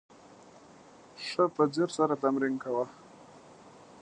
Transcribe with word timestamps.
ښه 1.25 1.43
په 1.55 1.63
ځیر 1.73 1.89
سره 1.97 2.13
تمرین 2.23 2.55
کوه! 2.63 2.85